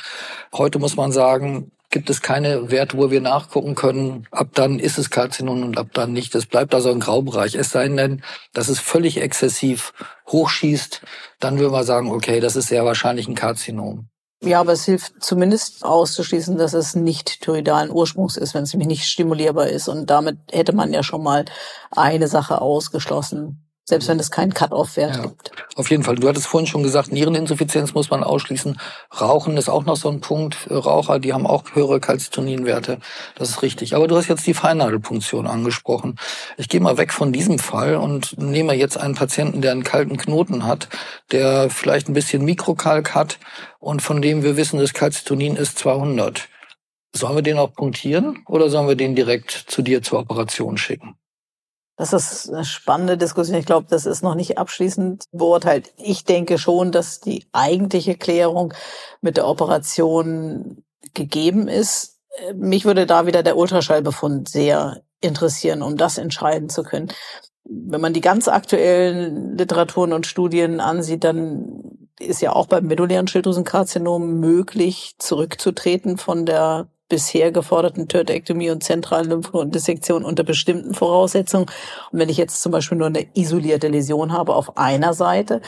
Heute 0.53 0.79
muss 0.79 0.97
man 0.97 1.13
sagen, 1.13 1.71
gibt 1.91 2.11
es 2.11 2.23
keine 2.23 2.71
Werte, 2.71 2.97
wo 2.97 3.11
wir 3.11 3.21
nachgucken 3.21 3.75
können, 3.75 4.27
ab 4.31 4.49
dann 4.55 4.79
ist 4.79 4.99
es 4.99 5.11
Calcinon 5.11 5.63
und 5.63 5.79
ab 5.79 5.89
dann 5.93 6.13
nicht. 6.13 6.35
Es 6.35 6.47
bleibt 6.47 6.75
also 6.75 6.91
ein 6.91 7.01
Graubereich. 7.01 7.55
Es 7.55 7.71
sei 7.71 7.87
denn, 7.87 8.23
dass 8.55 8.69
es 8.69 8.81
völlig 8.81 9.19
exzessiv 9.19 9.93
hochschießt, 10.29 11.03
dann 11.39 11.59
würden 11.59 11.73
wir 11.73 11.85
sagen, 11.85 12.11
okay, 12.11 12.41
das 12.41 12.57
ist 12.57 12.69
sehr 12.69 12.85
wahrscheinlich 12.85 13.29
ein 13.29 13.35
Karzinom. 13.35 14.09
Ja, 14.45 14.59
aber 14.59 14.73
es 14.73 14.87
hilft 14.87 15.23
zumindest 15.23 15.85
auszuschließen, 15.85 16.57
dass 16.57 16.73
es 16.73 16.97
nicht 16.97 17.43
thyroidalen 17.43 17.93
Ursprungs 17.93 18.37
ist, 18.37 18.55
wenn 18.55 18.65
es 18.65 18.73
nämlich 18.73 18.89
nicht 18.89 19.05
stimulierbar 19.05 19.69
ist. 19.69 19.87
Und 19.87 20.11
damit 20.11 20.39
hätte 20.51 20.73
man 20.73 20.93
ja 20.93 21.05
schon 21.05 21.23
mal 21.23 21.45
eine 21.93 22.27
Sache 22.27 22.61
ausgeschlossen. 22.61 23.72
Selbst 23.93 24.09
wenn 24.09 24.19
es 24.19 24.31
keinen 24.31 24.55
Cut-off-Wert 24.55 25.17
ja, 25.17 25.23
gibt. 25.23 25.53
Auf 25.77 25.91
jeden 25.91 26.03
Fall. 26.03 26.15
Du 26.15 26.27
hattest 26.27 26.47
vorhin 26.47 26.67
schon 26.67 26.83
gesagt, 26.83 27.13
Niereninsuffizienz 27.13 27.93
muss 27.93 28.09
man 28.09 28.25
ausschließen. 28.25 28.81
Rauchen 29.21 29.59
ist 29.59 29.69
auch 29.69 29.85
noch 29.85 29.97
so 29.97 30.09
ein 30.09 30.23
Punkt. 30.23 30.67
Raucher, 30.71 31.19
die 31.19 31.35
haben 31.35 31.47
auch 31.47 31.65
höhere 31.75 32.01
Calcitoninwerte. 32.01 33.01
Das 33.35 33.51
ist 33.51 33.61
richtig. 33.61 33.95
Aber 33.95 34.09
du 34.09 34.17
hast 34.17 34.29
jetzt 34.29 34.47
die 34.47 34.55
Feinnadelpunktion 34.55 35.47
angesprochen. 35.47 36.19
Ich 36.57 36.71
gehe 36.71 36.81
mal 36.81 36.97
weg 36.97 37.13
von 37.13 37.35
diesem 37.35 37.59
Fall 37.59 37.97
und 37.97 38.39
nehme 38.39 38.73
jetzt 38.73 38.97
einen 38.97 39.15
Patienten, 39.15 39.61
der 39.61 39.73
einen 39.73 39.85
kalten 39.85 40.17
Knoten 40.17 40.65
hat, 40.65 40.89
der 41.31 41.69
vielleicht 41.69 42.09
ein 42.09 42.15
bisschen 42.15 42.47
Mikrokalk 42.47 43.15
hat 43.15 43.39
und 43.79 44.01
von 44.01 44.23
dem 44.23 44.43
wir 44.43 44.57
wissen, 44.57 44.81
das 44.81 44.95
Calcitonin 44.95 45.55
ist 45.57 45.79
200. 45.79 46.49
Sollen 47.15 47.35
wir 47.35 47.43
den 47.43 47.59
auch 47.59 47.75
punktieren 47.75 48.43
oder 48.47 48.71
sollen 48.71 48.89
wir 48.89 48.97
den 48.97 49.15
direkt 49.15 49.51
zu 49.51 49.83
dir 49.83 50.01
zur 50.01 50.21
Operation 50.21 50.79
schicken? 50.79 51.15
Das 52.03 52.13
ist 52.13 52.51
eine 52.53 52.65
spannende 52.65 53.17
Diskussion. 53.17 53.57
Ich 53.57 53.65
glaube, 53.65 53.87
das 53.89 54.07
ist 54.07 54.23
noch 54.23 54.35
nicht 54.35 54.59
abschließend 54.59 55.27
beurteilt. 55.31 55.93
Ich 55.99 56.25
denke 56.25 56.59
schon, 56.59 56.91
dass 56.91 57.21
die 57.21 57.47
eigentliche 57.53 58.17
Klärung 58.17 58.75
mit 59.21 59.37
der 59.37 59.47
Operation 59.47 60.83
gegeben 61.15 61.69
ist. 61.69 62.19
Mich 62.57 62.85
würde 62.85 63.07
da 63.07 63.27
wieder 63.27 63.45
der 63.45 63.57
Ultraschallbefund 63.57 64.49
sehr 64.49 65.03
interessieren, 65.21 65.81
um 65.81 65.97
das 65.97 66.19
entscheiden 66.19 66.69
zu 66.69 66.83
können. 66.83 67.13
Wenn 67.63 68.01
man 68.01 68.13
die 68.13 68.21
ganz 68.21 68.49
aktuellen 68.49 69.57
Literaturen 69.57 70.13
und 70.13 70.27
Studien 70.27 70.81
ansieht, 70.81 71.23
dann 71.23 72.09
ist 72.19 72.43
ja 72.43 72.53
auch 72.53 72.67
beim 72.67 72.87
medullären 72.87 73.29
Schilddrüsenkarzinom 73.29 74.41
möglich, 74.41 75.15
zurückzutreten 75.19 76.19
von 76.19 76.47
der 76.47 76.89
bisher 77.13 77.53
geforderten 77.53 78.09
Tötektomie 78.09 78.71
und 78.71 78.83
zentralen 78.83 79.29
Lymphknotendissektion 79.29 80.25
unter 80.25 80.45
bestimmten 80.45 80.95
Voraussetzungen. 80.95 81.67
Und 82.11 82.19
wenn 82.19 82.31
ich 82.31 82.39
jetzt 82.39 82.63
zum 82.63 82.73
Beispiel 82.73 82.97
nur 82.97 83.09
eine 83.09 83.27
isolierte 83.35 83.89
Läsion 83.89 84.33
habe 84.33 84.55
auf 84.55 84.79
einer 84.79 85.13
Seite, 85.13 85.61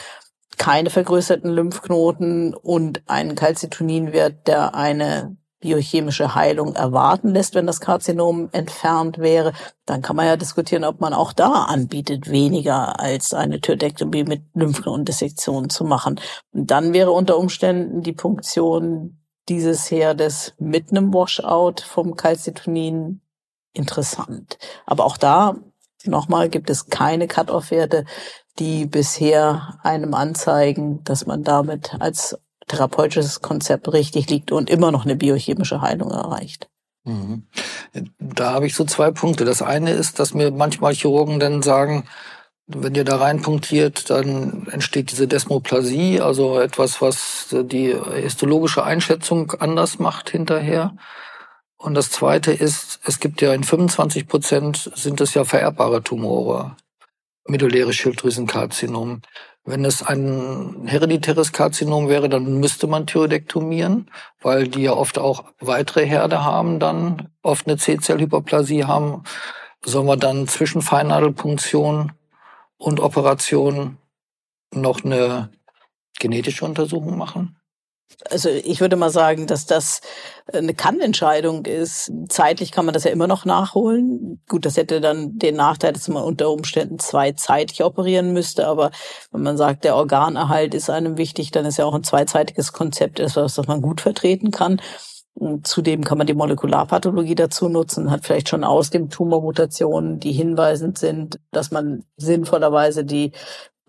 keine 0.56 0.88
vergrößerten 0.88 1.50
Lymphknoten 1.50 2.54
und 2.54 3.02
einen 3.08 3.34
Calcitoninwert, 3.34 4.46
der 4.46 4.74
eine 4.74 5.36
biochemische 5.60 6.34
Heilung 6.34 6.76
erwarten 6.76 7.28
lässt, 7.28 7.54
wenn 7.54 7.66
das 7.66 7.82
Karzinom 7.82 8.48
entfernt 8.52 9.18
wäre, 9.18 9.52
dann 9.84 10.00
kann 10.00 10.16
man 10.16 10.24
ja 10.24 10.38
diskutieren, 10.38 10.84
ob 10.84 11.02
man 11.02 11.12
auch 11.12 11.34
da 11.34 11.64
anbietet, 11.64 12.30
weniger 12.30 12.98
als 12.98 13.34
eine 13.34 13.60
Tötektomie 13.60 14.24
mit 14.24 14.44
Lymphknotendissektion 14.54 15.68
zu 15.68 15.84
machen. 15.84 16.18
Und 16.54 16.70
dann 16.70 16.94
wäre 16.94 17.10
unter 17.10 17.36
Umständen 17.36 18.00
die 18.00 18.14
Punktion 18.14 19.18
dieses 19.48 19.90
Herdes 19.90 20.54
mit 20.58 20.90
einem 20.90 21.12
Washout 21.12 21.82
vom 21.86 22.16
Calcitonin 22.16 23.20
interessant. 23.72 24.58
Aber 24.86 25.04
auch 25.04 25.16
da 25.16 25.56
nochmal 26.04 26.48
gibt 26.48 26.70
es 26.70 26.86
keine 26.86 27.26
Cut-off-Werte, 27.26 28.04
die 28.58 28.86
bisher 28.86 29.78
einem 29.82 30.14
anzeigen, 30.14 31.02
dass 31.04 31.26
man 31.26 31.42
damit 31.42 31.94
als 32.00 32.38
therapeutisches 32.66 33.42
Konzept 33.42 33.92
richtig 33.92 34.30
liegt 34.30 34.52
und 34.52 34.70
immer 34.70 34.90
noch 34.90 35.04
eine 35.04 35.16
biochemische 35.16 35.80
Heilung 35.80 36.10
erreicht. 36.10 36.68
Mhm. 37.04 37.46
Da 38.18 38.52
habe 38.52 38.66
ich 38.66 38.74
so 38.74 38.84
zwei 38.84 39.10
Punkte. 39.10 39.44
Das 39.44 39.60
eine 39.60 39.90
ist, 39.90 40.18
dass 40.18 40.32
mir 40.32 40.50
manchmal 40.50 40.94
Chirurgen 40.94 41.38
dann 41.38 41.62
sagen, 41.62 42.06
wenn 42.66 42.94
ihr 42.94 43.04
da 43.04 43.16
reinpunktiert, 43.16 44.08
dann 44.08 44.66
entsteht 44.70 45.10
diese 45.10 45.28
Desmoplasie, 45.28 46.20
also 46.20 46.58
etwas, 46.60 47.02
was 47.02 47.48
die 47.50 47.94
histologische 48.14 48.84
Einschätzung 48.84 49.52
anders 49.58 49.98
macht 49.98 50.30
hinterher. 50.30 50.96
Und 51.76 51.94
das 51.94 52.10
zweite 52.10 52.52
ist, 52.52 53.00
es 53.04 53.20
gibt 53.20 53.42
ja 53.42 53.52
in 53.52 53.64
25 53.64 54.26
Prozent 54.26 54.90
sind 54.94 55.20
es 55.20 55.34
ja 55.34 55.44
vererbbare 55.44 56.02
Tumore, 56.02 56.76
medulläre 57.46 57.92
Schilddrüsenkarzinom. 57.92 59.20
Wenn 59.66 59.84
es 59.84 60.02
ein 60.02 60.86
hereditäres 60.86 61.52
Karzinom 61.52 62.08
wäre, 62.08 62.30
dann 62.30 62.60
müsste 62.60 62.86
man 62.86 63.06
Thyroidektomieren, 63.06 64.10
weil 64.40 64.68
die 64.68 64.82
ja 64.82 64.92
oft 64.92 65.18
auch 65.18 65.44
weitere 65.60 66.06
Herde 66.06 66.44
haben, 66.44 66.78
dann 66.78 67.28
oft 67.42 67.66
eine 67.66 67.76
C-Zellhyperplasie 67.76 68.84
haben. 68.84 69.24
Sollen 69.84 70.06
wir 70.06 70.16
dann 70.16 70.48
zwischen 70.48 70.80
Feinnadelpunktion 70.80 72.12
und 72.78 73.00
Operation 73.00 73.98
noch 74.72 75.04
eine 75.04 75.50
genetische 76.18 76.64
Untersuchung 76.64 77.16
machen? 77.16 77.56
Also 78.30 78.48
ich 78.48 78.80
würde 78.80 78.96
mal 78.96 79.10
sagen, 79.10 79.46
dass 79.46 79.66
das 79.66 80.00
eine 80.52 80.74
Kannentscheidung 80.74 81.64
ist. 81.64 82.12
Zeitlich 82.28 82.70
kann 82.70 82.84
man 82.84 82.94
das 82.94 83.04
ja 83.04 83.10
immer 83.10 83.26
noch 83.26 83.44
nachholen. 83.44 84.40
Gut, 84.48 84.66
das 84.66 84.76
hätte 84.76 85.00
dann 85.00 85.38
den 85.38 85.56
Nachteil, 85.56 85.92
dass 85.92 86.08
man 86.08 86.22
unter 86.22 86.50
Umständen 86.50 86.98
zweizeitig 86.98 87.82
operieren 87.82 88.32
müsste. 88.32 88.66
Aber 88.66 88.90
wenn 89.32 89.42
man 89.42 89.56
sagt, 89.56 89.84
der 89.84 89.96
Organerhalt 89.96 90.74
ist 90.74 90.90
einem 90.90 91.16
wichtig, 91.16 91.50
dann 91.50 91.66
ist 91.66 91.78
ja 91.78 91.86
auch 91.86 91.94
ein 91.94 92.04
zweizeitiges 92.04 92.72
Konzept 92.72 93.20
etwas, 93.20 93.54
das 93.54 93.66
man 93.66 93.82
gut 93.82 94.00
vertreten 94.00 94.50
kann. 94.50 94.80
Zudem 95.64 96.04
kann 96.04 96.18
man 96.18 96.28
die 96.28 96.34
Molekularpathologie 96.34 97.34
dazu 97.34 97.68
nutzen, 97.68 98.10
hat 98.10 98.24
vielleicht 98.24 98.48
schon 98.48 98.62
aus 98.62 98.90
dem 98.90 99.10
Tumor 99.10 99.42
Mutationen, 99.42 100.20
die 100.20 100.32
hinweisend 100.32 100.96
sind, 100.96 101.40
dass 101.50 101.72
man 101.72 102.04
sinnvollerweise 102.16 103.04
die 103.04 103.32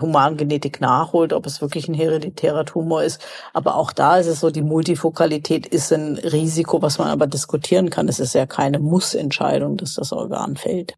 Humangenetik 0.02 0.82
nachholt, 0.82 1.32
ob 1.32 1.46
es 1.46 1.62
wirklich 1.62 1.88
ein 1.88 1.94
hereditärer 1.94 2.66
Tumor 2.66 3.04
ist. 3.04 3.26
Aber 3.54 3.76
auch 3.76 3.94
da 3.94 4.18
ist 4.18 4.28
es 4.28 4.40
so, 4.40 4.50
die 4.50 4.62
Multifokalität 4.62 5.68
ist 5.68 5.94
ein 5.94 6.18
Risiko, 6.18 6.82
was 6.82 6.98
man 6.98 7.08
aber 7.08 7.28
diskutieren 7.28 7.90
kann. 7.90 8.10
Es 8.10 8.20
ist 8.20 8.34
ja 8.34 8.46
keine 8.46 8.80
Mussentscheidung, 8.80 9.78
dass 9.78 9.94
das 9.94 10.12
Organ 10.12 10.58
fällt. 10.58 10.96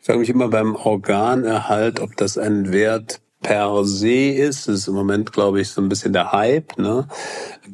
Ich 0.00 0.06
frage 0.06 0.18
mich 0.20 0.30
immer 0.30 0.48
beim 0.48 0.74
Organerhalt, 0.76 2.00
ob 2.00 2.16
das 2.16 2.38
ein 2.38 2.72
Wert 2.72 3.20
per 3.42 3.84
se 3.84 4.30
ist. 4.30 4.68
Das 4.68 4.74
ist 4.74 4.88
im 4.88 4.94
Moment, 4.94 5.32
glaube 5.32 5.60
ich, 5.60 5.70
so 5.70 5.80
ein 5.80 5.88
bisschen 5.88 6.12
der 6.12 6.32
Hype. 6.32 6.76
Ne? 6.76 7.06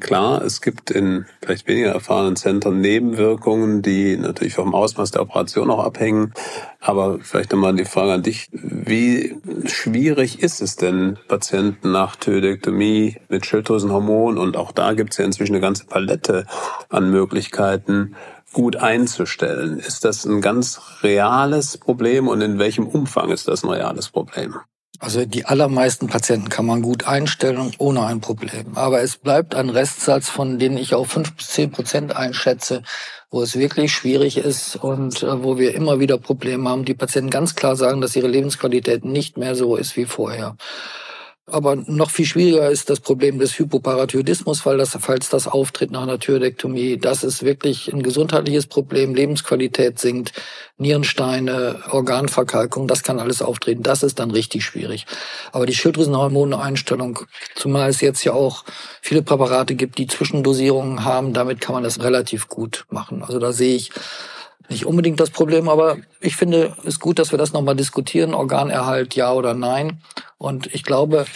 Klar, 0.00 0.42
es 0.42 0.60
gibt 0.60 0.90
in 0.90 1.26
vielleicht 1.40 1.66
weniger 1.66 1.92
erfahrenen 1.92 2.36
Zentren 2.36 2.80
Nebenwirkungen, 2.80 3.82
die 3.82 4.16
natürlich 4.16 4.54
vom 4.54 4.74
Ausmaß 4.74 5.12
der 5.12 5.22
Operation 5.22 5.70
auch 5.70 5.82
abhängen. 5.82 6.34
Aber 6.80 7.18
vielleicht 7.20 7.52
nochmal 7.52 7.74
die 7.74 7.86
Frage 7.86 8.12
an 8.12 8.22
dich. 8.22 8.48
Wie 8.52 9.36
schwierig 9.64 10.42
ist 10.42 10.60
es 10.60 10.76
denn, 10.76 11.18
Patienten 11.28 11.92
nach 11.92 12.16
Thyroidektomie 12.16 13.16
mit 13.28 13.46
Schilddrüsenhormon 13.46 14.36
und 14.36 14.56
auch 14.56 14.72
da 14.72 14.92
gibt 14.92 15.12
es 15.12 15.18
ja 15.18 15.24
inzwischen 15.24 15.54
eine 15.54 15.62
ganze 15.62 15.86
Palette 15.86 16.46
an 16.90 17.10
Möglichkeiten, 17.10 18.16
gut 18.52 18.76
einzustellen. 18.76 19.78
Ist 19.78 20.04
das 20.04 20.24
ein 20.24 20.40
ganz 20.40 20.80
reales 21.02 21.78
Problem 21.78 22.28
und 22.28 22.40
in 22.40 22.58
welchem 22.58 22.86
Umfang 22.86 23.30
ist 23.30 23.48
das 23.48 23.64
ein 23.64 23.70
reales 23.70 24.10
Problem? 24.10 24.54
Also 25.00 25.26
die 25.26 25.44
allermeisten 25.44 26.06
Patienten 26.06 26.48
kann 26.48 26.66
man 26.66 26.80
gut 26.80 27.06
einstellen 27.06 27.72
ohne 27.78 28.06
ein 28.06 28.20
Problem. 28.20 28.76
Aber 28.76 29.02
es 29.02 29.16
bleibt 29.16 29.54
ein 29.54 29.68
Restsatz, 29.68 30.28
von 30.28 30.58
denen 30.58 30.78
ich 30.78 30.94
auch 30.94 31.06
fünf 31.06 31.32
bis 31.34 31.48
zehn 31.48 31.72
Prozent 31.72 32.14
einschätze, 32.14 32.82
wo 33.30 33.42
es 33.42 33.56
wirklich 33.56 33.92
schwierig 33.92 34.38
ist 34.38 34.76
und 34.76 35.22
äh, 35.22 35.42
wo 35.42 35.58
wir 35.58 35.74
immer 35.74 35.98
wieder 35.98 36.18
Probleme 36.18 36.68
haben. 36.70 36.84
Die 36.84 36.94
Patienten 36.94 37.30
ganz 37.30 37.56
klar 37.56 37.74
sagen, 37.74 38.00
dass 38.00 38.14
ihre 38.14 38.28
Lebensqualität 38.28 39.04
nicht 39.04 39.36
mehr 39.36 39.56
so 39.56 39.76
ist 39.76 39.96
wie 39.96 40.06
vorher. 40.06 40.56
Aber 41.46 41.76
noch 41.76 42.10
viel 42.10 42.24
schwieriger 42.24 42.70
ist 42.70 42.88
das 42.88 43.00
Problem 43.00 43.38
des 43.38 43.58
Hypoparathyroidismus, 43.58 44.64
weil 44.64 44.78
das, 44.78 44.96
falls 44.98 45.28
das 45.28 45.46
auftritt 45.46 45.90
nach 45.90 46.02
einer 46.02 46.18
Thyroidektomie, 46.18 46.96
das 46.96 47.22
ist 47.22 47.42
wirklich 47.42 47.92
ein 47.92 48.02
gesundheitliches 48.02 48.66
Problem. 48.66 49.14
Lebensqualität 49.14 49.98
sinkt, 49.98 50.32
Nierensteine, 50.78 51.82
Organverkalkung, 51.90 52.88
das 52.88 53.02
kann 53.02 53.20
alles 53.20 53.42
auftreten. 53.42 53.82
Das 53.82 54.02
ist 54.02 54.18
dann 54.20 54.30
richtig 54.30 54.64
schwierig. 54.64 55.04
Aber 55.52 55.66
die 55.66 55.74
Schilddrüsenhormoneinstellung, 55.74 57.20
zumal 57.54 57.90
es 57.90 58.00
jetzt 58.00 58.24
ja 58.24 58.32
auch 58.32 58.64
viele 59.02 59.22
Präparate 59.22 59.74
gibt, 59.74 59.98
die 59.98 60.06
Zwischendosierungen 60.06 61.04
haben, 61.04 61.34
damit 61.34 61.60
kann 61.60 61.74
man 61.74 61.84
das 61.84 62.02
relativ 62.02 62.48
gut 62.48 62.86
machen. 62.88 63.22
Also 63.22 63.38
da 63.38 63.52
sehe 63.52 63.76
ich 63.76 63.90
nicht 64.68 64.86
unbedingt 64.86 65.20
das 65.20 65.30
Problem, 65.30 65.68
aber 65.68 65.98
ich 66.20 66.36
finde 66.36 66.76
es 66.84 67.00
gut, 67.00 67.18
dass 67.18 67.32
wir 67.32 67.38
das 67.38 67.52
nochmal 67.52 67.76
diskutieren. 67.76 68.34
Organerhalt, 68.34 69.14
ja 69.14 69.32
oder 69.32 69.54
nein. 69.54 70.00
Und 70.38 70.72
ich 70.74 70.84
glaube, 70.84 71.26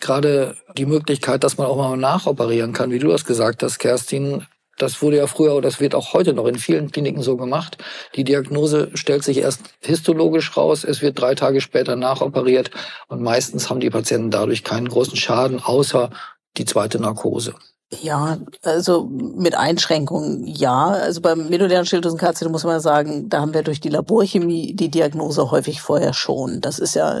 gerade 0.00 0.56
die 0.76 0.86
Möglichkeit, 0.86 1.44
dass 1.44 1.58
man 1.58 1.66
auch 1.66 1.76
mal 1.76 1.96
nachoperieren 1.96 2.72
kann, 2.72 2.90
wie 2.90 2.98
du 2.98 3.08
das 3.08 3.24
gesagt 3.24 3.62
hast, 3.62 3.78
Kerstin, 3.78 4.46
das 4.78 5.00
wurde 5.02 5.18
ja 5.18 5.26
früher, 5.26 5.52
oder 5.52 5.68
das 5.68 5.80
wird 5.80 5.94
auch 5.94 6.14
heute 6.14 6.32
noch 6.32 6.46
in 6.46 6.58
vielen 6.58 6.90
Kliniken 6.90 7.22
so 7.22 7.36
gemacht. 7.36 7.78
Die 8.16 8.24
Diagnose 8.24 8.90
stellt 8.94 9.22
sich 9.22 9.38
erst 9.38 9.60
histologisch 9.80 10.56
raus, 10.56 10.84
es 10.84 11.00
wird 11.00 11.20
drei 11.20 11.34
Tage 11.34 11.60
später 11.60 11.96
nachoperiert 11.96 12.70
und 13.08 13.22
meistens 13.22 13.70
haben 13.70 13.80
die 13.80 13.90
Patienten 13.90 14.30
dadurch 14.30 14.64
keinen 14.64 14.88
großen 14.88 15.16
Schaden, 15.16 15.62
außer 15.62 16.10
die 16.56 16.64
zweite 16.64 16.98
Narkose. 16.98 17.54
Ja, 18.02 18.38
also 18.62 19.04
mit 19.06 19.54
Einschränkungen 19.54 20.46
ja. 20.46 20.88
Also 20.88 21.20
beim 21.20 21.48
medullären 21.48 21.86
Schilddrüsenkarzinom 21.86 22.52
muss 22.52 22.64
man 22.64 22.80
sagen, 22.80 23.28
da 23.28 23.40
haben 23.40 23.54
wir 23.54 23.62
durch 23.62 23.80
die 23.80 23.88
Laborchemie 23.88 24.74
die 24.74 24.90
Diagnose 24.90 25.50
häufig 25.50 25.80
vorher 25.80 26.12
schon. 26.12 26.60
Das 26.60 26.78
ist 26.78 26.94
ja 26.94 27.20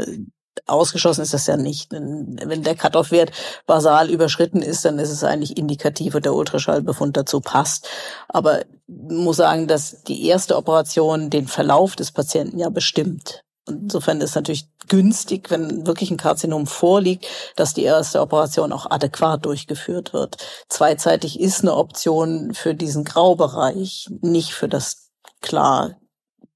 ausgeschlossen 0.66 1.22
ist 1.22 1.34
das 1.34 1.46
ja 1.46 1.56
nicht. 1.56 1.92
Wenn 1.92 2.62
der 2.62 2.74
Cut-off-Wert 2.74 3.32
basal 3.66 4.10
überschritten 4.10 4.62
ist, 4.62 4.84
dann 4.84 4.98
ist 4.98 5.10
es 5.10 5.24
eigentlich 5.24 5.56
indikativ 5.56 6.14
und 6.14 6.24
der 6.24 6.34
Ultraschallbefund 6.34 7.16
dazu 7.16 7.40
passt. 7.40 7.88
Aber 8.28 8.62
muss 8.86 9.36
sagen, 9.36 9.66
dass 9.66 10.02
die 10.04 10.26
erste 10.26 10.56
Operation 10.56 11.30
den 11.30 11.48
Verlauf 11.48 11.96
des 11.96 12.12
Patienten 12.12 12.58
ja 12.58 12.68
bestimmt. 12.68 13.43
Insofern 13.66 14.20
ist 14.20 14.30
es 14.30 14.34
natürlich 14.36 14.68
günstig, 14.88 15.50
wenn 15.50 15.86
wirklich 15.86 16.10
ein 16.10 16.18
Karzinom 16.18 16.66
vorliegt, 16.66 17.26
dass 17.56 17.72
die 17.72 17.84
erste 17.84 18.20
Operation 18.20 18.72
auch 18.72 18.90
adäquat 18.90 19.44
durchgeführt 19.46 20.12
wird. 20.12 20.36
Zweizeitig 20.68 21.40
ist 21.40 21.62
eine 21.62 21.74
Option 21.74 22.52
für 22.52 22.74
diesen 22.74 23.04
Graubereich, 23.04 24.08
nicht 24.20 24.52
für 24.52 24.68
das 24.68 25.10
klar 25.40 25.96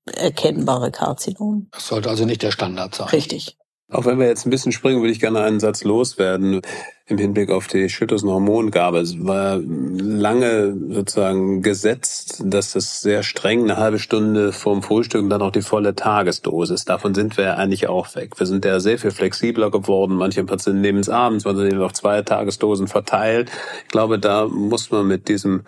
erkennbare 0.06 0.90
Karzinom. 0.90 1.68
Das 1.72 1.88
sollte 1.88 2.08
also 2.08 2.24
nicht 2.24 2.42
der 2.42 2.50
Standard 2.50 2.94
sein. 2.94 3.08
Richtig. 3.08 3.57
Auch 3.90 4.04
wenn 4.04 4.18
wir 4.18 4.26
jetzt 4.26 4.46
ein 4.46 4.50
bisschen 4.50 4.72
springen, 4.72 5.00
würde 5.00 5.12
ich 5.12 5.20
gerne 5.20 5.40
einen 5.40 5.60
Satz 5.60 5.82
loswerden 5.82 6.60
im 7.06 7.16
Hinblick 7.16 7.50
auf 7.50 7.68
die 7.68 7.88
Schilddrüsenhormongabe. 7.88 8.98
Es 8.98 9.24
war 9.24 9.58
lange 9.62 10.76
sozusagen 10.90 11.62
gesetzt, 11.62 12.42
dass 12.44 12.74
es 12.74 13.00
sehr 13.00 13.22
streng 13.22 13.62
eine 13.62 13.78
halbe 13.78 13.98
Stunde 13.98 14.52
vorm 14.52 14.82
Frühstück 14.82 15.22
und 15.22 15.30
dann 15.30 15.40
auch 15.40 15.52
die 15.52 15.62
volle 15.62 15.94
Tagesdosis. 15.94 16.84
Davon 16.84 17.14
sind 17.14 17.38
wir 17.38 17.56
eigentlich 17.56 17.88
auch 17.88 18.14
weg. 18.14 18.38
Wir 18.38 18.46
sind 18.46 18.66
ja 18.66 18.78
sehr 18.78 18.98
viel 18.98 19.10
flexibler 19.10 19.70
geworden. 19.70 20.16
Manche 20.16 20.44
Patienten 20.44 20.82
nehmen 20.82 20.98
es 20.98 21.08
abends, 21.08 21.46
manche 21.46 21.62
nehmen 21.62 21.80
auf 21.80 21.94
zwei 21.94 22.20
Tagesdosen 22.20 22.88
verteilt. 22.88 23.50
Ich 23.84 23.88
glaube, 23.88 24.18
da 24.18 24.46
muss 24.46 24.90
man 24.90 25.08
mit 25.08 25.28
diesem 25.28 25.62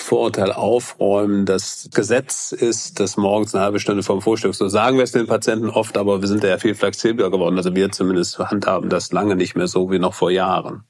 Vorurteil 0.00 0.52
aufräumen. 0.52 1.46
Das 1.46 1.88
Gesetz 1.94 2.52
ist, 2.52 3.00
dass 3.00 3.16
morgens 3.16 3.54
eine 3.54 3.64
halbe 3.64 3.80
Stunde 3.80 4.02
vorm 4.02 4.22
Frühstück, 4.22 4.54
so 4.54 4.68
sagen 4.68 4.96
wir 4.96 5.04
es 5.04 5.12
den 5.12 5.26
Patienten 5.26 5.70
oft, 5.70 5.96
aber 5.96 6.20
wir 6.20 6.28
sind 6.28 6.42
ja 6.42 6.58
viel 6.58 6.74
flexibler 6.74 7.30
geworden. 7.30 7.56
Also 7.56 7.74
wir 7.74 7.90
zumindest 7.92 8.38
handhaben 8.38 8.88
das 8.88 9.12
lange 9.12 9.36
nicht 9.36 9.56
mehr 9.56 9.68
so 9.68 9.90
wie 9.90 9.98
noch 9.98 10.14
vor 10.14 10.30
Jahren. 10.30 10.84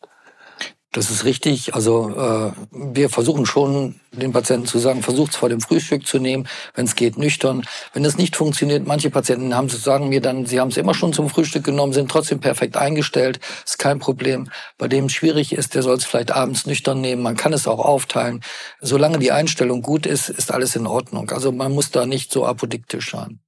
Das 0.92 1.08
ist 1.08 1.24
richtig. 1.24 1.72
Also 1.74 2.10
äh, 2.10 2.52
wir 2.72 3.10
versuchen 3.10 3.46
schon 3.46 4.00
den 4.10 4.32
Patienten 4.32 4.66
zu 4.66 4.80
sagen, 4.80 5.04
versucht 5.04 5.30
es 5.30 5.36
vor 5.36 5.48
dem 5.48 5.60
Frühstück 5.60 6.04
zu 6.04 6.18
nehmen, 6.18 6.48
wenn 6.74 6.84
es 6.84 6.96
geht, 6.96 7.16
nüchtern. 7.16 7.64
Wenn 7.92 8.04
es 8.04 8.18
nicht 8.18 8.34
funktioniert, 8.34 8.88
manche 8.88 9.08
Patienten 9.08 9.54
haben 9.54 9.68
sagen 9.68 10.08
mir 10.08 10.20
dann, 10.20 10.46
sie 10.46 10.58
haben 10.58 10.68
es 10.68 10.76
immer 10.76 10.94
schon 10.94 11.12
zum 11.12 11.30
Frühstück 11.30 11.62
genommen, 11.62 11.92
sind 11.92 12.10
trotzdem 12.10 12.40
perfekt 12.40 12.76
eingestellt, 12.76 13.38
ist 13.64 13.78
kein 13.78 14.00
Problem. 14.00 14.50
Bei 14.78 14.88
dem 14.88 15.04
es 15.04 15.12
schwierig 15.12 15.52
ist, 15.52 15.76
der 15.76 15.84
soll 15.84 15.96
es 15.96 16.04
vielleicht 16.04 16.32
abends 16.32 16.66
nüchtern 16.66 17.00
nehmen. 17.00 17.22
Man 17.22 17.36
kann 17.36 17.52
es 17.52 17.68
auch 17.68 17.78
aufteilen. 17.78 18.40
Solange 18.80 19.20
die 19.20 19.30
Einstellung 19.30 19.82
gut 19.82 20.06
ist, 20.06 20.28
ist 20.28 20.52
alles 20.52 20.74
in 20.74 20.88
Ordnung. 20.88 21.30
Also 21.30 21.52
man 21.52 21.70
muss 21.70 21.92
da 21.92 22.04
nicht 22.04 22.32
so 22.32 22.44
apodiktisch 22.44 23.12
sein. 23.12 23.38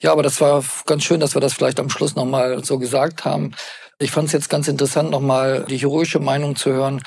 Ja, 0.00 0.12
aber 0.12 0.22
das 0.22 0.40
war 0.40 0.64
ganz 0.86 1.02
schön, 1.02 1.20
dass 1.20 1.34
wir 1.34 1.40
das 1.42 1.52
vielleicht 1.52 1.80
am 1.80 1.90
Schluss 1.90 2.14
nochmal 2.14 2.64
so 2.64 2.78
gesagt 2.78 3.26
haben. 3.26 3.52
Ich 4.00 4.12
fand 4.12 4.28
es 4.28 4.32
jetzt 4.32 4.48
ganz 4.48 4.68
interessant, 4.68 5.10
nochmal 5.10 5.64
die 5.68 5.76
chirurgische 5.76 6.20
Meinung 6.20 6.54
zu 6.54 6.70
hören. 6.70 7.02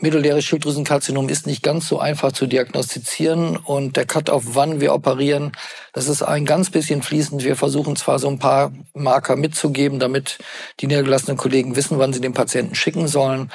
Medulläres 0.00 0.44
Schilddrüsenkarzinom 0.44 1.30
ist 1.30 1.46
nicht 1.46 1.62
ganz 1.62 1.88
so 1.88 1.98
einfach 1.98 2.32
zu 2.32 2.46
diagnostizieren 2.46 3.56
und 3.56 3.96
der 3.96 4.04
Cut 4.04 4.28
auf 4.28 4.54
wann 4.54 4.80
wir 4.80 4.94
operieren, 4.94 5.52
das 5.94 6.06
ist 6.06 6.22
ein 6.22 6.44
ganz 6.44 6.70
bisschen 6.70 7.02
fließend. 7.02 7.44
Wir 7.44 7.56
versuchen 7.56 7.96
zwar 7.96 8.18
so 8.18 8.28
ein 8.28 8.38
paar 8.38 8.72
Marker 8.92 9.36
mitzugeben, 9.36 9.98
damit 9.98 10.38
die 10.80 10.86
niedergelassenen 10.86 11.38
Kollegen 11.38 11.76
wissen, 11.76 11.98
wann 11.98 12.12
sie 12.12 12.20
den 12.20 12.34
Patienten 12.34 12.74
schicken 12.74 13.08
sollen. 13.08 13.50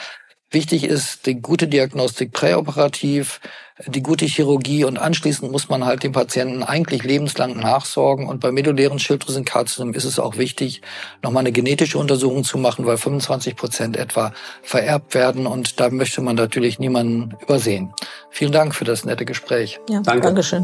Wichtig 0.49 0.83
ist 0.83 1.27
die 1.27 1.41
gute 1.41 1.67
Diagnostik 1.67 2.33
präoperativ, 2.33 3.39
die 3.87 4.03
gute 4.03 4.25
Chirurgie 4.25 4.83
und 4.83 4.97
anschließend 4.97 5.51
muss 5.51 5.67
man 5.69 5.85
halt 5.85 6.03
dem 6.03 6.11
Patienten 6.11 6.63
eigentlich 6.63 7.03
lebenslang 7.03 7.57
nachsorgen. 7.57 8.27
Und 8.27 8.39
bei 8.39 8.51
medullären 8.51 8.99
Schilddrüsenkarzinom 8.99 9.93
ist 9.93 10.05
es 10.05 10.19
auch 10.19 10.37
wichtig, 10.37 10.81
nochmal 11.23 11.41
eine 11.41 11.51
genetische 11.51 11.97
Untersuchung 11.97 12.43
zu 12.43 12.57
machen, 12.57 12.85
weil 12.85 12.97
25 12.97 13.55
Prozent 13.55 13.97
etwa 13.97 14.33
vererbt 14.61 15.15
werden 15.15 15.47
und 15.47 15.79
da 15.79 15.89
möchte 15.89 16.21
man 16.21 16.35
natürlich 16.35 16.79
niemanden 16.79 17.35
übersehen. 17.41 17.93
Vielen 18.29 18.51
Dank 18.51 18.75
für 18.75 18.85
das 18.85 19.05
nette 19.05 19.25
Gespräch. 19.25 19.79
Ja, 19.89 20.01
Danke. 20.01 20.21
Dankeschön. 20.21 20.63